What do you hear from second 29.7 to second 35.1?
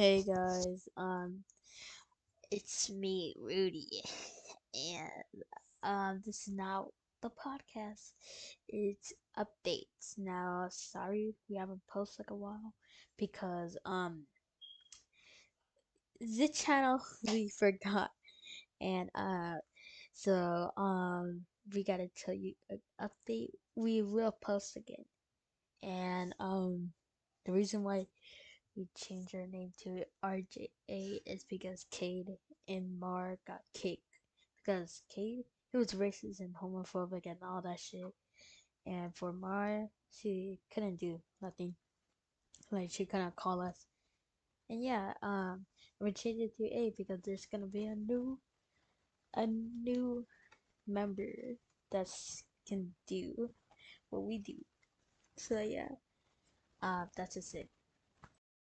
to RJA is because Cade and Mar got kicked. Because